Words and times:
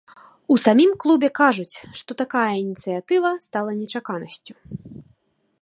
У 0.53 0.55
самім 0.63 0.91
клубе 1.03 1.29
кажуць, 1.41 1.75
што 2.01 2.11
такая 2.23 2.49
ініцыятыва 2.65 3.29
стала 3.47 3.71
нечаканасцю. 3.83 4.53